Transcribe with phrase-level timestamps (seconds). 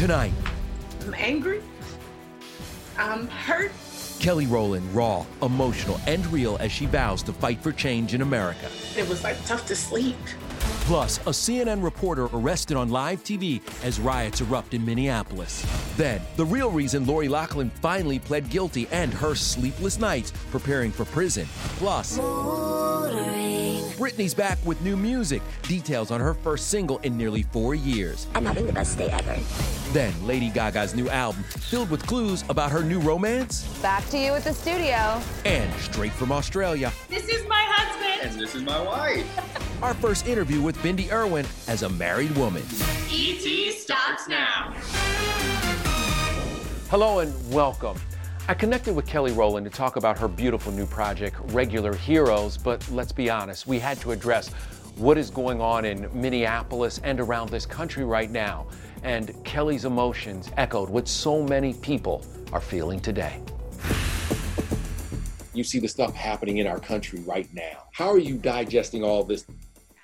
[0.00, 0.32] Tonight,
[1.02, 1.60] I'm angry.
[2.96, 3.70] I'm hurt.
[4.18, 8.70] Kelly Rowland, raw, emotional, and real as she vows to fight for change in America.
[8.96, 10.16] It was like tough to sleep.
[10.86, 15.66] Plus, a CNN reporter arrested on live TV as riots erupt in Minneapolis.
[15.98, 21.04] Then, the real reason Lori Loughlin finally pled guilty and her sleepless nights preparing for
[21.04, 21.46] prison.
[21.76, 22.16] Plus,
[24.00, 25.42] Britney's back with new music.
[25.64, 28.28] Details on her first single in nearly four years.
[28.34, 29.38] I'm having the best day ever.
[29.92, 33.66] Then, Lady Gaga's new album, filled with clues about her new romance.
[33.82, 35.20] Back to you at the studio.
[35.44, 38.30] And straight from Australia, This is my husband.
[38.32, 39.82] And this is my wife.
[39.82, 42.62] our first interview with Bindi Irwin as a married woman.
[43.10, 44.72] ET starts now.
[46.88, 47.98] Hello and welcome.
[48.50, 52.84] I connected with Kelly Rowland to talk about her beautiful new project, Regular Heroes, but
[52.90, 54.48] let's be honest, we had to address
[54.96, 58.66] what is going on in Minneapolis and around this country right now.
[59.04, 63.40] And Kelly's emotions echoed what so many people are feeling today.
[65.54, 67.84] You see the stuff happening in our country right now.
[67.92, 69.44] How are you digesting all this?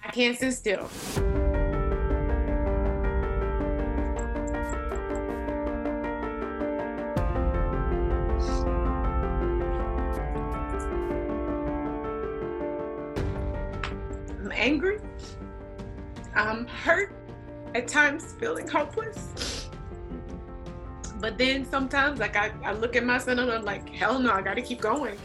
[0.04, 0.88] I can't sit still.
[17.86, 19.70] Times, feeling hopeless.
[21.20, 24.32] But then sometimes, like I, I look at my son and I'm like, hell no,
[24.32, 25.16] I got to keep going.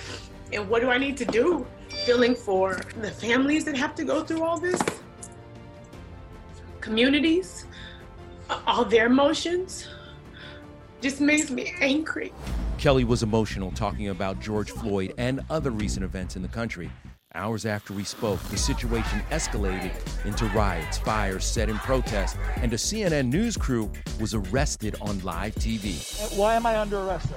[0.54, 1.66] And what do I need to do?
[2.06, 4.82] Feeling for the families that have to go through all this,
[6.80, 7.66] communities,
[8.66, 9.88] all their emotions,
[11.02, 12.32] just makes me angry.
[12.78, 16.90] Kelly was emotional talking about George Floyd and other recent events in the country.
[17.34, 19.94] Hours after we spoke, the situation escalated
[20.26, 25.56] into riots, fires set in protest, and a CNN news crew was arrested on live
[25.56, 25.96] TV.
[26.22, 27.36] Uh, why am I under arrest, sir?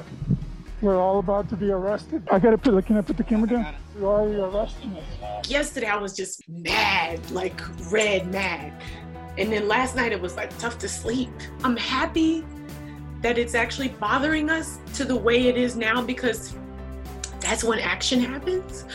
[0.82, 2.27] We're all about to be arrested.
[2.32, 3.75] I gotta put, can I put the camera down?
[3.97, 5.49] Why are you arresting us?
[5.49, 7.61] Yesterday I was just mad, like
[7.93, 8.72] red mad.
[9.38, 11.31] And then last night it was like tough to sleep.
[11.62, 12.44] I'm happy
[13.22, 16.53] that it's actually bothering us to the way it is now because
[17.38, 18.87] that's when action happens.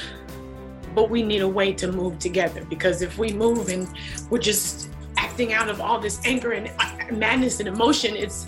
[0.96, 3.88] But we need a way to move together because if we move and
[4.30, 8.48] we're just acting out of all this anger and uh, madness and emotion, it's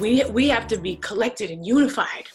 [0.00, 2.28] we we have to be collected and unified.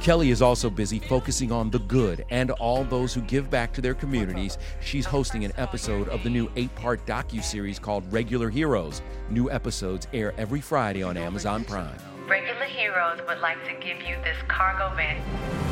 [0.00, 3.82] Kelly is also busy focusing on the good and all those who give back to
[3.82, 4.56] their communities.
[4.80, 9.02] She's hosting an episode of the new eight-part docu-series called Regular Heroes.
[9.28, 11.98] New episodes air every Friday on Amazon Prime.
[12.30, 15.16] Regular Heroes would like to give you this cargo van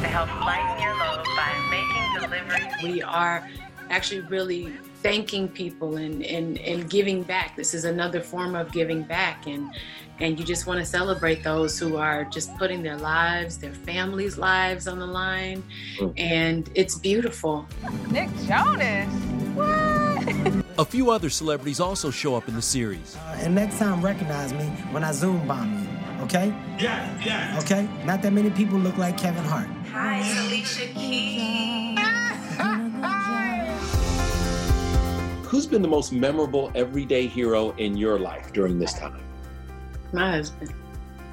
[0.03, 2.75] to help lighten your load by making deliveries.
[2.83, 3.49] We are
[3.91, 7.55] actually really thanking people and, and, and giving back.
[7.55, 9.73] This is another form of giving back and
[10.19, 14.37] and you just want to celebrate those who are just putting their lives, their families'
[14.37, 15.63] lives on the line.
[16.17, 17.69] And it's beautiful.
[18.11, 19.07] Nick Jonas?
[19.55, 20.65] What?
[20.79, 23.15] A few other celebrities also show up in the series.
[23.15, 26.55] Uh, and next time, recognize me when I Zoom bomb you, okay?
[26.79, 27.59] Yeah, yeah.
[27.61, 27.89] Okay?
[28.05, 29.69] Not that many people look like Kevin Hart.
[29.93, 31.99] Hi, Alicia Keys.
[35.49, 39.23] Who's been the most memorable everyday hero in your life during this time?
[40.13, 40.75] My husband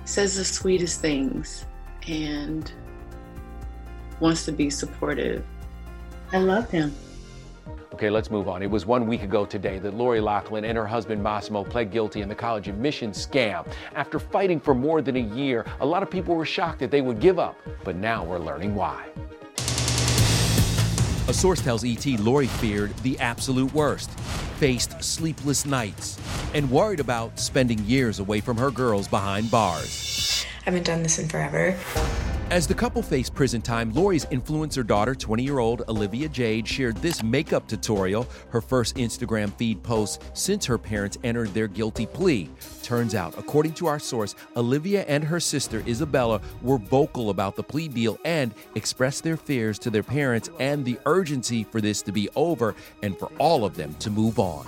[0.06, 1.66] says the sweetest things
[2.08, 2.72] and
[4.20, 5.44] wants to be supportive.
[6.31, 6.96] I love him.
[7.95, 8.62] Okay, let's move on.
[8.62, 12.19] It was one week ago today that Lori Loughlin and her husband Mossimo pled guilty
[12.19, 13.65] in the college admissions scam.
[13.95, 17.00] After fighting for more than a year, a lot of people were shocked that they
[17.00, 19.07] would give up, but now we're learning why.
[21.30, 24.12] A source tells ET Lori feared the absolute worst,
[24.59, 26.19] faced sleepless nights,
[26.53, 30.45] and worried about spending years away from her girls behind bars.
[30.63, 31.77] I haven't done this in forever.
[32.51, 36.95] As the couple faced prison time, Lori's influencer daughter, 20 year old Olivia Jade, shared
[36.97, 42.47] this makeup tutorial, her first Instagram feed post since her parents entered their guilty plea.
[42.83, 47.63] Turns out, according to our source, Olivia and her sister Isabella were vocal about the
[47.63, 52.12] plea deal and expressed their fears to their parents and the urgency for this to
[52.12, 54.68] be over and for all of them to move on.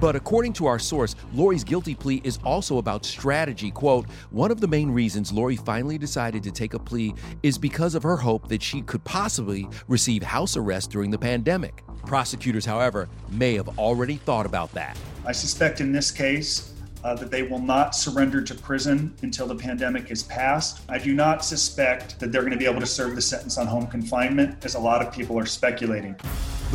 [0.00, 3.70] But according to our source, Lori's guilty plea is also about strategy.
[3.70, 7.94] Quote, one of the main reasons Lori finally decided to take a plea is because
[7.94, 11.82] of her hope that she could possibly receive house arrest during the pandemic.
[12.04, 14.98] Prosecutors, however, may have already thought about that.
[15.24, 19.54] I suspect in this case uh, that they will not surrender to prison until the
[19.54, 20.82] pandemic is passed.
[20.90, 23.66] I do not suspect that they're going to be able to serve the sentence on
[23.66, 26.16] home confinement, as a lot of people are speculating.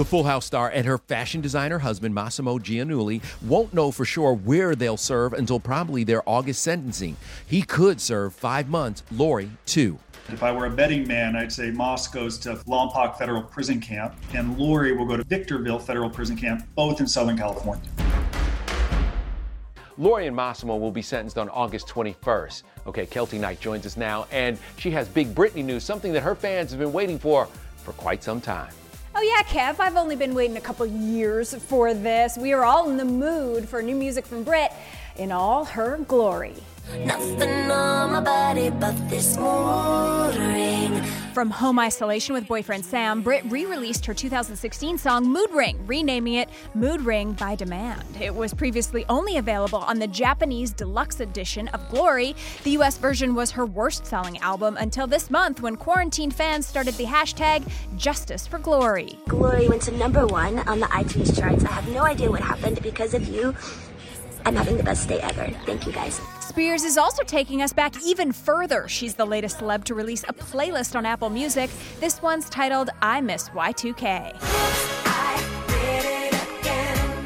[0.01, 4.33] The Full House star and her fashion designer husband, Mossimo Giannulli, won't know for sure
[4.33, 7.17] where they'll serve until probably their August sentencing.
[7.45, 9.99] He could serve five months, Lori, two.
[10.29, 14.15] If I were a betting man, I'd say Moss goes to Lompoc Federal Prison Camp
[14.33, 17.87] and Lori will go to Victorville Federal Prison Camp, both in Southern California.
[19.99, 22.63] Lori and Mossimo will be sentenced on August 21st.
[22.87, 26.33] Okay, Keltie Knight joins us now, and she has big Britney news, something that her
[26.33, 27.45] fans have been waiting for
[27.83, 28.73] for quite some time.
[29.23, 32.39] Oh, yeah, Kev, I've only been waiting a couple years for this.
[32.39, 34.71] We are all in the mood for new music from Brit
[35.15, 36.55] in all her glory.
[36.99, 41.01] Nothing on my body but this mood ring.
[41.33, 46.33] From home isolation with boyfriend Sam, Brit re released her 2016 song Mood Ring, renaming
[46.33, 48.03] it Mood Ring by Demand.
[48.19, 52.35] It was previously only available on the Japanese deluxe edition of Glory.
[52.63, 56.95] The US version was her worst selling album until this month when quarantine fans started
[56.95, 57.63] the hashtag
[57.95, 59.17] Justice for Glory.
[59.29, 61.63] Glory went to number one on the iTunes charts.
[61.63, 63.55] I have no idea what happened because of you.
[64.45, 65.47] I'm having the best day ever.
[65.65, 66.21] Thank you guys.
[66.39, 68.87] Spears is also taking us back even further.
[68.87, 71.69] She's the latest celeb to release a playlist on Apple Music.
[71.99, 74.91] This one's titled I Miss Y2K.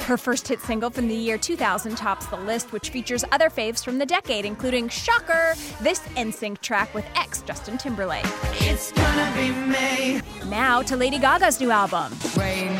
[0.05, 3.83] Her first hit single from the year 2000 tops the list, which features other faves
[3.83, 8.23] from the decade, including Shocker, this NSYNC track with ex Justin Timberlake.
[8.61, 10.21] It's gonna be me.
[10.47, 12.13] Now to Lady Gaga's new album.
[12.37, 12.71] Rain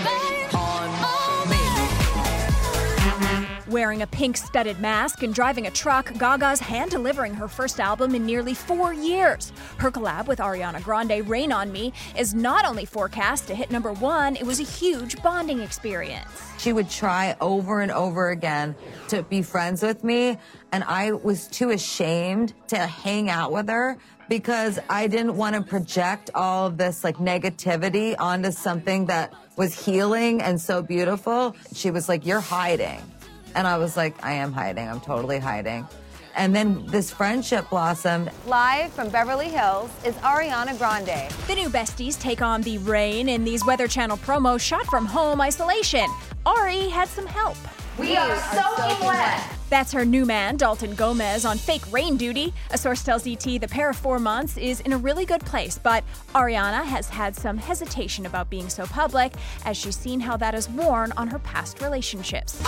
[3.67, 8.13] Wearing a pink studded mask and driving a truck, Gaga's hand delivering her first album
[8.13, 9.51] in nearly four years.
[9.77, 13.91] Her collab with Ariana Grande, Rain on Me, is not only forecast to hit number
[13.91, 16.29] one, it was a huge bonding experience.
[16.59, 18.75] She would try over and over again
[19.07, 20.38] to be friends with me,
[20.71, 23.97] and I was too ashamed to hang out with her
[24.30, 29.85] because I didn't want to project all of this like negativity onto something that was
[29.85, 31.56] healing and so beautiful.
[31.73, 33.01] She was like, You're hiding.
[33.56, 34.88] And I was like, I am hiding.
[34.88, 35.88] I'm totally hiding.
[36.35, 38.30] And then this friendship blossomed.
[38.45, 41.31] Live from Beverly Hills is Ariana Grande.
[41.47, 45.40] The new besties take on the rain in these Weather Channel promos shot from home
[45.40, 46.06] isolation.
[46.45, 47.56] Ari had some help.
[47.97, 49.55] We are soaking wet.
[49.69, 52.54] That's her new man, Dalton Gomez, on fake rain duty.
[52.72, 55.78] A source tells ET the pair of four months is in a really good place,
[55.78, 56.04] but
[56.34, 59.34] Ariana has had some hesitation about being so public
[59.66, 62.62] as she's seen how that has worn on her past relationships.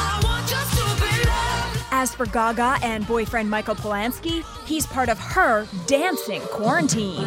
[1.92, 7.25] As for Gaga and boyfriend Michael Polansky, he's part of her dancing quarantine.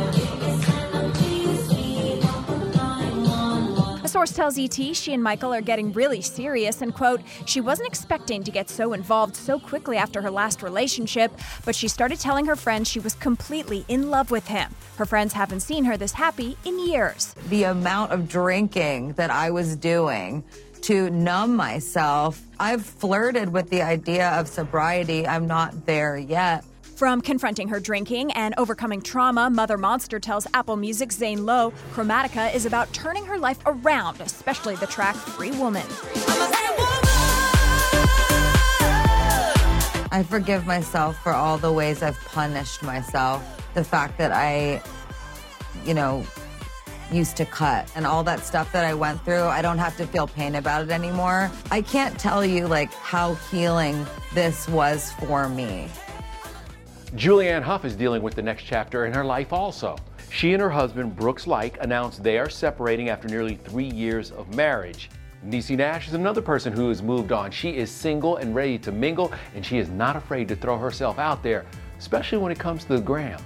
[4.20, 8.44] Source tells ET she and Michael are getting really serious and, quote, she wasn't expecting
[8.44, 11.32] to get so involved so quickly after her last relationship,
[11.64, 14.74] but she started telling her friends she was completely in love with him.
[14.98, 17.34] Her friends haven't seen her this happy in years.
[17.48, 20.44] The amount of drinking that I was doing
[20.82, 25.26] to numb myself, I've flirted with the idea of sobriety.
[25.26, 26.62] I'm not there yet.
[27.00, 32.54] From confronting her drinking and overcoming trauma, Mother Monster tells Apple Music Zane Lowe Chromatica
[32.54, 35.86] is about turning her life around, especially the track Free Woman.
[40.12, 43.42] I forgive myself for all the ways I've punished myself.
[43.72, 44.82] The fact that I,
[45.86, 46.22] you know,
[47.10, 50.06] used to cut and all that stuff that I went through, I don't have to
[50.06, 51.50] feel pain about it anymore.
[51.70, 54.04] I can't tell you like how healing
[54.34, 55.88] this was for me.
[57.16, 59.96] Julianne Hough is dealing with the next chapter in her life also.
[60.30, 64.54] She and her husband, Brooks Laich, announced they are separating after nearly three years of
[64.54, 65.10] marriage.
[65.44, 67.50] Niecy Nash is another person who has moved on.
[67.50, 71.18] She is single and ready to mingle, and she is not afraid to throw herself
[71.18, 71.66] out there,
[71.98, 73.42] especially when it comes to the gram.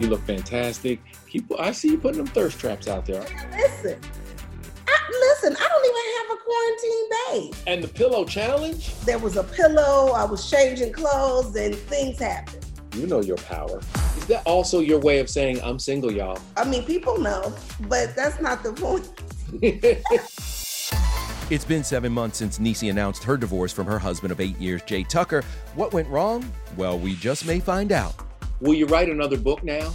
[0.00, 0.98] You look fantastic.
[1.28, 3.24] Keep, I see you putting them thirst traps out there.
[3.52, 4.17] Listen, I,
[5.10, 7.54] listen, I don't even have a quarantine babe.
[7.66, 8.94] And the pillow challenge?
[9.00, 12.66] There was a pillow, I was changing clothes, and things happened.
[12.94, 13.78] You know your power.
[14.16, 16.38] Is that also your way of saying I'm single, y'all?
[16.56, 19.08] I mean, people know, but that's not the point.
[21.50, 24.82] It's been seven months since Niecy announced her divorce from her husband of eight years,
[24.82, 25.42] Jay Tucker.
[25.74, 26.44] What went wrong?
[26.76, 28.14] Well, we just may find out.
[28.60, 29.94] Will you write another book now?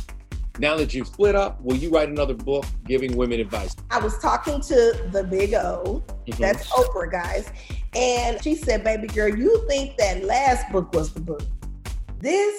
[0.60, 3.76] Now that you've split up, will you write another book giving women advice?
[3.90, 6.38] I was talking to the big O, Mhm.
[6.38, 7.48] that's Oprah, guys,
[7.96, 11.42] and she said, Baby girl, you think that last book was the book.
[12.20, 12.54] This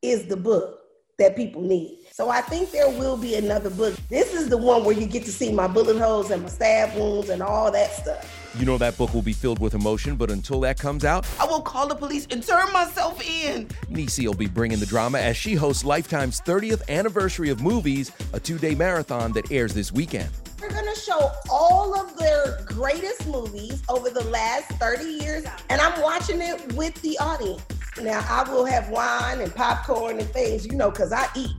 [0.00, 0.80] is the book
[1.18, 1.98] that people need.
[2.10, 3.94] So I think there will be another book.
[4.08, 6.96] This is the one where you get to see my bullet holes and my stab
[6.96, 8.26] wounds and all that stuff.
[8.56, 11.44] You know that book will be filled with emotion, but until that comes out, I
[11.44, 13.66] will call the police and turn myself in.
[13.90, 18.38] Niecy will be bringing the drama as she hosts Lifetime's 30th anniversary of movies, a
[18.38, 20.30] two day marathon that airs this weekend.
[20.60, 26.00] We're gonna show all of their greatest movies over the last 30 years, and I'm
[26.00, 27.60] watching it with the audience.
[28.00, 31.50] Now, I will have wine and popcorn and things, you know, because I eat.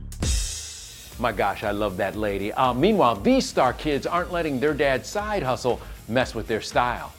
[1.18, 2.52] My gosh, I love that lady.
[2.52, 7.12] Uh, meanwhile, these star kids aren't letting their dad's side hustle mess with their style.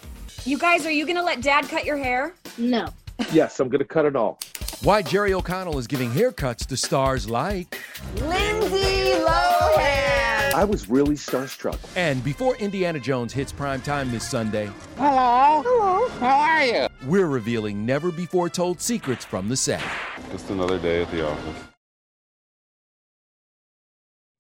[0.46, 2.34] You guys, are you gonna let dad cut your hair?
[2.58, 2.88] No.
[3.32, 4.38] Yes, I'm going to cut it all.
[4.84, 7.82] Why Jerry O'Connell is giving haircuts to stars like.
[8.18, 10.54] Lindsay Lohan!
[10.54, 11.80] I was really starstruck.
[11.96, 15.64] And before Indiana Jones hits prime time this Sunday, Hello.
[15.66, 16.08] Hello.
[16.20, 16.88] How are you?
[17.08, 19.84] we're revealing never before told secrets from the set.
[20.32, 21.64] Just another day at the office.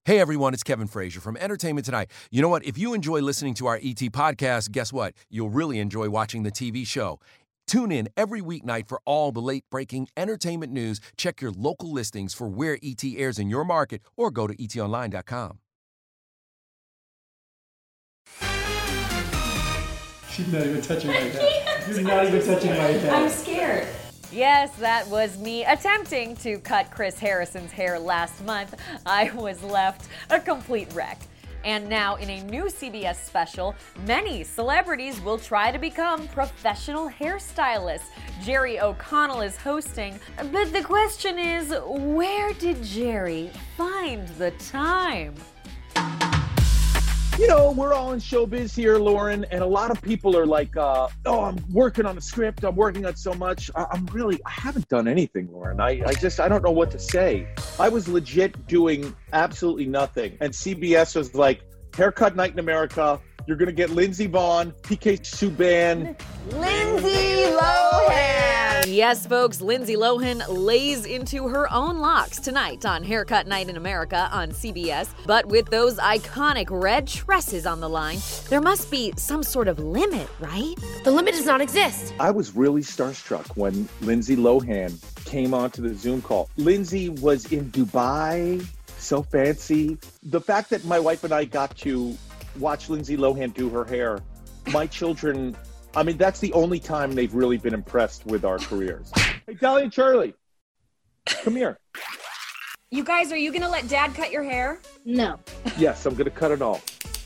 [0.07, 2.11] Hey everyone, it's Kevin Frazier from Entertainment Tonight.
[2.31, 2.63] You know what?
[2.63, 5.13] If you enjoy listening to our ET podcast, guess what?
[5.29, 7.19] You'll really enjoy watching the TV show.
[7.67, 11.01] Tune in every weeknight for all the late breaking entertainment news.
[11.17, 15.59] Check your local listings for where ET airs in your market or go to etonline.com.
[20.31, 21.83] She's not even touching my head.
[21.89, 23.13] You're not even touching my head.
[23.13, 23.89] I'm scared.
[24.31, 28.75] Yes, that was me attempting to cut Chris Harrison's hair last month.
[29.05, 31.17] I was left a complete wreck.
[31.63, 33.73] And now, in a new CBS special,
[34.05, 38.09] many celebrities will try to become professional hairstylists.
[38.43, 40.19] Jerry O'Connell is hosting.
[40.51, 45.35] But the question is where did Jerry find the time?
[47.37, 50.75] You know, we're all in showbiz here, Lauren, and a lot of people are like,
[50.75, 52.63] uh, "Oh, I'm working on a script.
[52.63, 53.69] I'm working on so much.
[53.75, 55.79] I- I'm really, I haven't done anything, Lauren.
[55.79, 57.47] I, I just, I don't know what to say.
[57.79, 61.61] I was legit doing absolutely nothing, and CBS was like,
[61.95, 63.19] "Haircut Night in America.
[63.45, 66.19] You're gonna get Lindsey Vonn, PK Subban."
[66.53, 68.56] Lindsay Lohan!
[68.87, 74.29] Yes, folks, Lindsay Lohan lays into her own locks tonight on Haircut Night in America
[74.31, 75.09] on CBS.
[75.25, 79.77] But with those iconic red tresses on the line, there must be some sort of
[79.79, 80.73] limit, right?
[81.03, 82.13] The limit does not exist.
[82.17, 86.49] I was really starstruck when Lindsay Lohan came onto the Zoom call.
[86.55, 88.65] Lindsay was in Dubai,
[88.97, 89.97] so fancy.
[90.23, 92.15] The fact that my wife and I got to
[92.57, 94.21] watch Lindsay Lohan do her hair,
[94.71, 95.57] my children,
[95.97, 99.11] I mean, that's the only time they've really been impressed with our careers.
[99.47, 100.35] Hey, Dolly and Charlie,
[101.25, 101.79] come here.
[102.91, 104.79] You guys, are you gonna let dad cut your hair?
[105.05, 105.39] No.
[105.75, 106.81] Yes, I'm going to cut it all.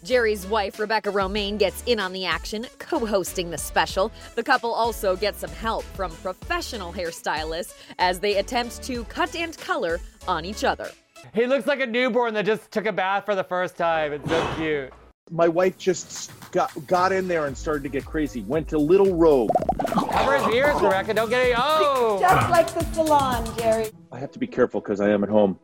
[0.05, 4.09] Jerry's wife, Rebecca Romijn, gets in on the action, co hosting the special.
[4.35, 9.55] The couple also gets some help from professional hairstylists as they attempt to cut and
[9.57, 9.99] color
[10.29, 10.89] on each other.
[11.33, 14.13] He looks like a newborn that just took a bath for the first time.
[14.13, 14.93] It's so cute.
[15.29, 18.41] My wife just got got in there and started to get crazy.
[18.41, 19.51] Went to Little Rogue.
[19.87, 21.13] Cover his ears, Rebecca.
[21.13, 21.53] Don't get any.
[21.55, 22.17] Oh!
[22.19, 23.87] Just like the salon, Jerry.
[24.11, 25.59] I have to be careful because I am at home.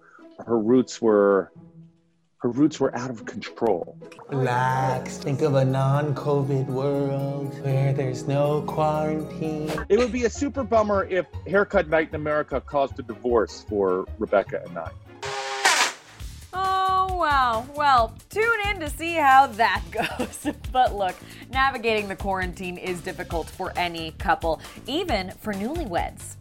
[0.46, 1.52] Her roots were
[2.40, 3.98] her roots were out of control.
[4.30, 5.18] Relax.
[5.18, 9.72] Think of a non COVID world where there's no quarantine.
[9.90, 14.06] It would be a super bummer if Haircut Night in America caused a divorce for
[14.20, 14.92] Rebecca and I.
[17.18, 17.66] Wow.
[17.76, 19.82] Well, tune in to see how that
[20.20, 20.54] goes.
[20.72, 21.16] but look,
[21.50, 26.36] navigating the quarantine is difficult for any couple, even for newlyweds.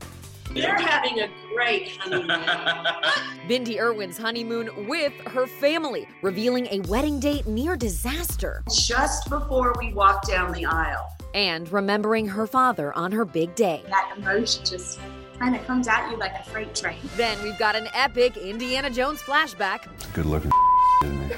[0.52, 2.28] They're having a great honeymoon.
[3.48, 8.62] Bindi Irwin's honeymoon with her family, revealing a wedding date near disaster.
[8.70, 11.08] Just before we walked down the aisle.
[11.32, 13.82] And remembering her father on her big day.
[13.88, 15.00] That emotion just
[15.38, 16.98] kind of comes at you like a freight train.
[17.16, 19.88] Then we've got an epic Indiana Jones flashback.
[20.12, 20.65] Good looking isn't he?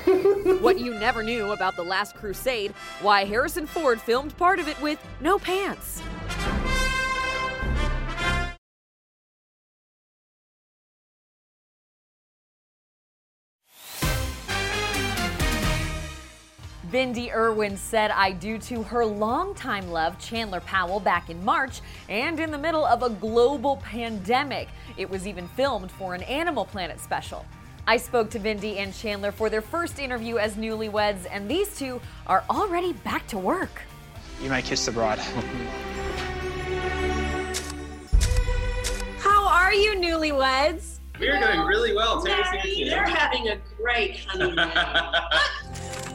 [0.61, 4.81] what you never knew about The Last Crusade, why Harrison Ford filmed part of it
[4.81, 6.02] with no pants.
[16.90, 22.40] Bindi Irwin said I do to her longtime love, Chandler Powell, back in March, and
[22.40, 24.69] in the middle of a global pandemic.
[24.97, 27.45] It was even filmed for an Animal Planet special.
[27.88, 32.02] I spoke to Bindi and Chandler for their first interview as newlyweds, and these two
[32.26, 33.80] are already back to work.
[34.42, 35.18] You may kiss the bride.
[39.21, 40.99] How are you, newlyweds?
[41.18, 42.21] We're doing really well.
[42.21, 44.59] They're having a great honeymoon.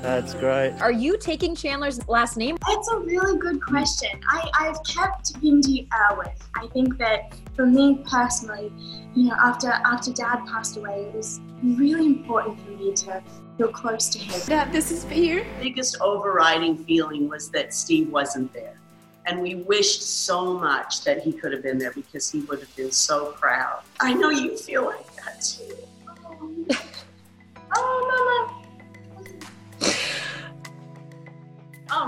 [0.03, 0.73] That's great.
[0.81, 2.57] Are you taking Chandler's last name?
[2.67, 4.09] That's a really good question.
[4.27, 6.27] I, I've kept Bindi Irwin.
[6.27, 8.69] Uh, I think that for me personally,
[9.15, 13.23] you know, after after Dad passed away, it was really important for me to
[13.57, 14.41] feel close to him.
[14.45, 15.45] Dad, this is for you.
[15.61, 18.77] biggest overriding feeling was that Steve wasn't there.
[19.25, 22.75] And we wished so much that he could have been there because he would have
[22.75, 23.83] been so proud.
[24.01, 25.77] I know you feel like that too.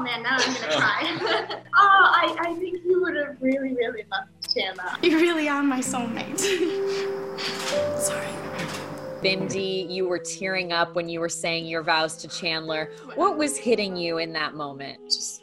[0.05, 1.17] Man, now I'm gonna cry.
[1.75, 4.85] oh, I, I think you would have really, really loved Chandler.
[5.01, 6.39] You really are my soulmate.
[7.99, 8.27] Sorry.
[9.21, 12.91] Bindi, you were tearing up when you were saying your vows to Chandler.
[13.15, 14.99] What was hitting you in that moment?
[15.05, 15.41] Just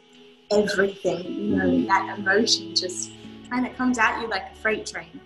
[0.51, 3.11] everything, you know, that emotion just
[3.49, 5.19] kind of comes at you like a freight train.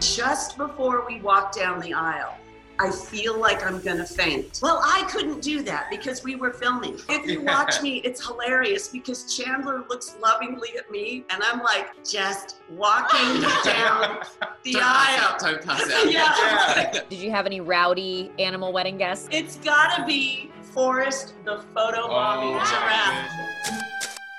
[0.00, 2.34] Just before we walked down the aisle,
[2.78, 4.60] I feel like I'm gonna faint.
[4.62, 6.98] Well, I couldn't do that because we were filming.
[7.08, 11.88] If you watch me, it's hilarious because Chandler looks lovingly at me and I'm like
[12.04, 14.18] just walking down
[14.62, 14.84] the Don't aisle.
[14.84, 16.12] pass out, don't pass out.
[16.12, 17.00] yeah.
[17.08, 19.28] Did you have any rowdy animal wedding guests?
[19.30, 22.64] It's gotta be Forrest the photo mommy Oh.
[22.70, 23.30] giraffe.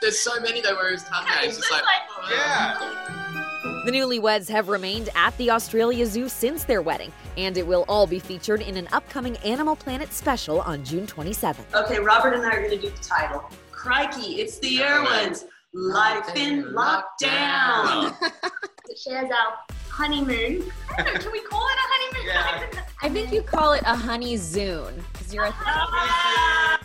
[0.01, 2.29] There's so many though where his tongue is just like, oh.
[2.31, 3.83] yeah.
[3.85, 8.07] The newlyweds have remained at the Australia Zoo since their wedding, and it will all
[8.07, 11.73] be featured in an upcoming Animal Planet special on June 27th.
[11.73, 13.43] Okay, Robert and I are gonna do the title.
[13.71, 15.45] Crikey, it's the Irwins.
[15.73, 18.15] Life in lockdown.
[18.89, 20.71] It shares our honeymoon.
[20.97, 22.83] I don't know, can we call it a honeymoon?
[23.01, 25.53] I think you call it a honey zoon because you're a.
[25.53, 26.79] Ah!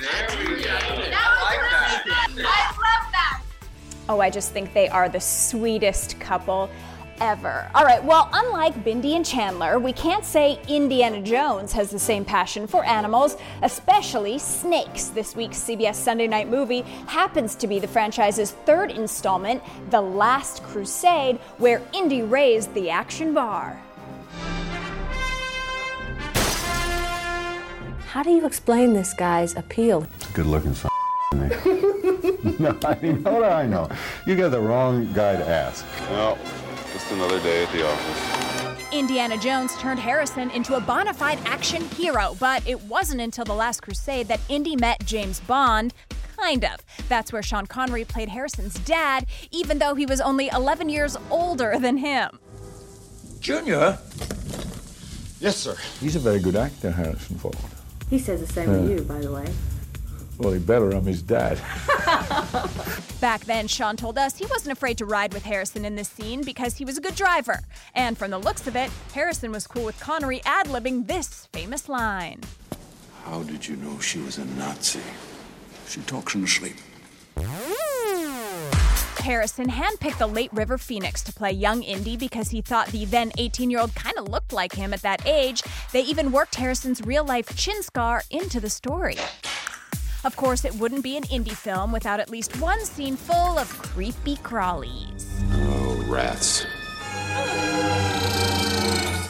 [0.00, 0.70] There we go.
[0.70, 1.66] I
[2.38, 3.42] love that.
[4.08, 6.70] Oh, I just think they are the sweetest couple
[7.20, 7.70] ever.
[7.74, 12.24] All right, well, unlike Bindi and Chandler, we can't say Indiana Jones has the same
[12.24, 15.08] passion for animals, especially snakes.
[15.08, 20.62] This week's CBS Sunday night movie happens to be the franchise's third installment, The Last
[20.62, 23.80] Crusade, where Indy raised the action bar.
[28.06, 30.06] How do you explain this guy's appeal?
[30.32, 30.90] Good looking son.
[31.34, 31.62] isn't
[32.42, 32.62] he?
[32.62, 33.88] no, I mean, how do I know?
[34.26, 35.84] You got the wrong guy to ask.
[36.10, 36.38] Well,
[37.08, 38.92] just another day at the office.
[38.92, 43.54] Indiana Jones turned Harrison into a bona fide action hero, but it wasn't until The
[43.54, 45.94] Last Crusade that Indy met James Bond.
[46.36, 46.76] Kind of.
[47.08, 51.78] That's where Sean Connery played Harrison's dad, even though he was only 11 years older
[51.78, 52.38] than him.
[53.40, 53.98] Junior?
[55.40, 55.76] Yes, sir.
[56.00, 57.56] He's a very good actor, Harrison Ford.
[58.10, 58.80] He says the same Yeah.
[58.80, 59.46] to you, by the way.
[60.38, 60.92] Well, he better.
[60.92, 61.60] I'm his dad.
[63.20, 66.44] Back then, Sean told us he wasn't afraid to ride with Harrison in this scene
[66.44, 67.60] because he was a good driver.
[67.94, 71.88] And from the looks of it, Harrison was cool with Connery ad libbing this famous
[71.88, 72.40] line.
[73.24, 75.00] How did you know she was a Nazi?
[75.88, 76.76] She talks in her sleep.
[79.18, 83.32] Harrison handpicked the late River Phoenix to play young Indy because he thought the then
[83.36, 85.62] 18 year old kind of looked like him at that age.
[85.92, 89.16] They even worked Harrison's real life chin scar into the story.
[90.24, 93.68] Of course, it wouldn't be an indie film without at least one scene full of
[93.78, 95.26] creepy crawlies.
[95.52, 96.66] Oh, rats.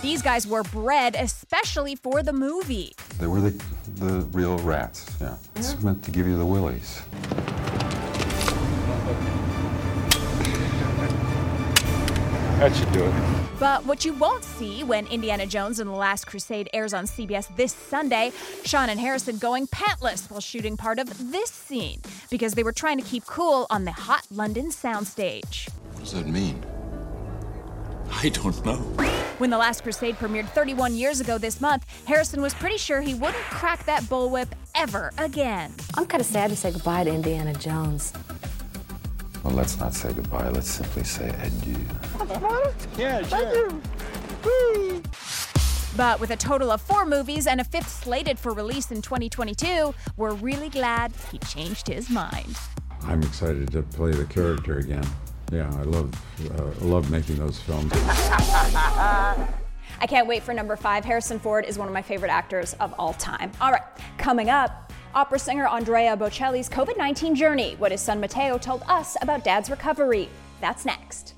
[0.00, 2.94] These guys were bred especially for the movie.
[3.18, 3.62] They were the,
[3.96, 5.36] the real rats, yeah.
[5.56, 7.02] It's meant to give you the willies.
[12.58, 13.47] That should do it.
[13.58, 17.54] But what you won't see when Indiana Jones and the Last Crusade airs on CBS
[17.56, 18.30] this Sunday,
[18.64, 22.98] Sean and Harrison going pantless while shooting part of this scene because they were trying
[22.98, 25.68] to keep cool on the hot London soundstage.
[25.94, 26.64] What does that mean?
[28.12, 28.76] I don't know.
[29.38, 33.14] When The Last Crusade premiered 31 years ago this month, Harrison was pretty sure he
[33.14, 35.74] wouldn't crack that bullwhip ever again.
[35.96, 38.12] I'm kind of sad to say goodbye to Indiana Jones.
[39.48, 40.50] Well, let's not say goodbye.
[40.50, 41.78] Let's simply say adieu.
[42.98, 43.70] Yeah, sure.
[45.96, 49.94] But with a total of four movies and a fifth slated for release in 2022,
[50.18, 52.58] we're really glad he changed his mind.
[53.04, 55.06] I'm excited to play the character again.
[55.50, 56.12] Yeah, I love,
[56.50, 57.90] uh, I love making those films.
[57.94, 59.46] I
[60.06, 61.06] can't wait for number five.
[61.06, 63.50] Harrison Ford is one of my favorite actors of all time.
[63.62, 63.80] All right,
[64.18, 69.16] coming up, opera singer Andrea Bocelli's COVID 19 journey, what his son Matteo told us
[69.22, 70.28] about dad's recovery.
[70.60, 71.34] That's next.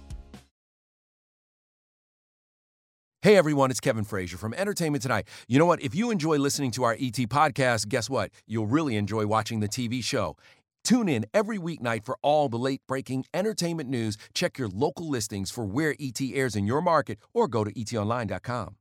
[3.23, 5.29] Hey everyone, it's Kevin Frazier from Entertainment Tonight.
[5.47, 5.83] You know what?
[5.83, 8.31] If you enjoy listening to our ET podcast, guess what?
[8.47, 10.39] You'll really enjoy watching the TV show.
[10.85, 14.17] Tune in every weeknight for all the late breaking entertainment news.
[14.33, 18.77] Check your local listings for where ET airs in your market or go to etonline.com.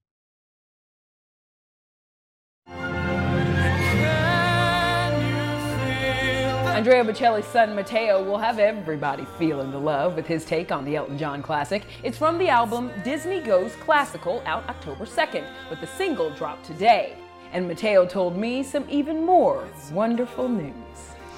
[6.79, 10.95] Andrea Bocelli's son Matteo will have everybody feeling the love with his take on the
[10.95, 11.83] Elton John classic.
[12.03, 17.17] It's from the album Disney Goes Classical, out October 2nd, with the single dropped today.
[17.51, 20.73] And Matteo told me some even more wonderful news.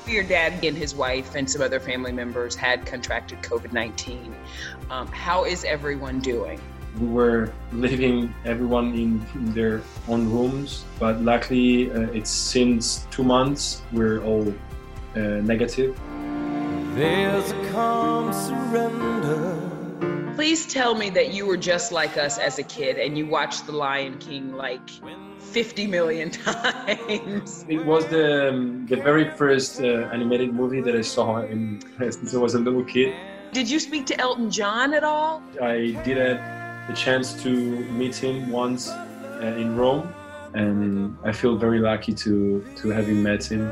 [0.06, 4.36] Your dad and his wife and some other family members had contracted COVID 19.
[4.92, 6.62] Um, how is everyone doing?
[7.00, 13.82] We were living everyone in their own rooms, but luckily uh, it's since two months
[13.92, 14.54] we're all
[15.16, 16.00] uh, negative.
[16.96, 19.72] There's a calm surrender.
[20.36, 23.66] Please tell me that you were just like us as a kid and you watched
[23.66, 24.90] The Lion King like
[25.40, 27.66] 50 million times.
[27.68, 32.34] It was the, um, the very first uh, animated movie that I saw in, since
[32.34, 33.16] I was a little kid.
[33.52, 35.44] Did you speak to Elton John at all?
[35.62, 40.14] I did have the chance to meet him once uh, in Rome,
[40.54, 43.72] and I feel very lucky to, to having met him.